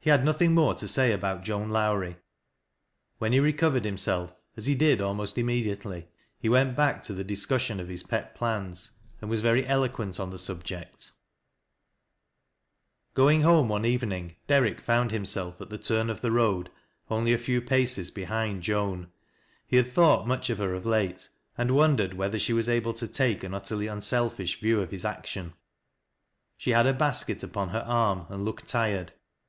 [0.00, 2.16] He had nothing more to say about Joan Lowrie:—
[3.20, 7.80] when he recovered, himself, as he did almost immediately, he went back to the discussion
[7.80, 8.90] of his pet plans,
[9.22, 11.12] and was very eloquent on the subject.
[13.16, 14.22] turn of the
[16.32, 16.68] road
[17.08, 19.10] on^ a few paces behind Joan.
[19.66, 23.08] He had thought much of her of late, and wondered whether she was able to
[23.08, 25.54] take an utterly unselfish view of his action.
[26.58, 29.12] She had a basket upon her arm and looked tired.